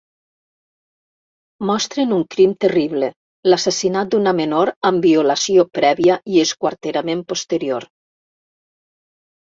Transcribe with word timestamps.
Mostren 1.71 2.15
un 2.15 2.23
crim 2.35 2.55
terrible, 2.65 3.11
l'assassinat 3.53 4.11
d'una 4.15 4.33
menor 4.39 4.71
amb 4.91 5.05
violació 5.09 5.67
prèvia 5.81 6.19
i 6.37 6.43
esquarterament 6.47 7.23
posterior. 7.35 7.91